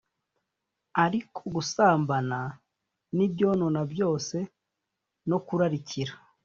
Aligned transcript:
ariko 1.03 1.39
gusambana 1.55 2.39
n 3.15 3.17
ibyonona 3.25 3.81
byose 3.91 4.37
no 5.29 5.37
kurarikira 5.45 6.13